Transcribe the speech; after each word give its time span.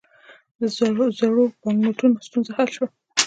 د 0.59 0.61
زړو 1.19 1.43
بانکنوټونو 1.61 2.15
ستونزه 2.27 2.51
حل 2.57 2.69
شوه؟ 2.75 2.87